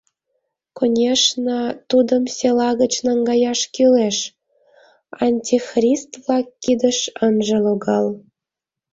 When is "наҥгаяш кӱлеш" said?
3.05-4.17